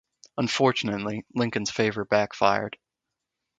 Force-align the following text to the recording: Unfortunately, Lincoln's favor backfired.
Unfortunately, 0.35 1.27
Lincoln's 1.35 1.69
favor 1.69 2.05
backfired. 2.05 2.75